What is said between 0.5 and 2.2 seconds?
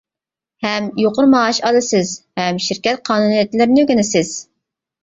ھەم يۇقىرى مائاش ئالىسىز،